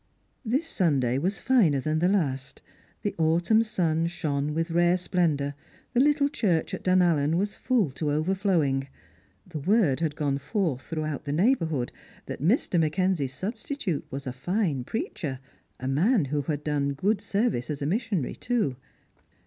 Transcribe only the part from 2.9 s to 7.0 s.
The autumn sun shone with rare splendour, the little church at